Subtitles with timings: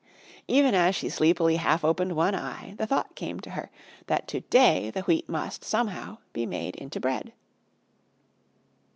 [0.47, 3.69] Even as she sleepily half opened one eye, the thought came to her
[4.07, 7.33] that to day that Wheat must, somehow, be made into bread.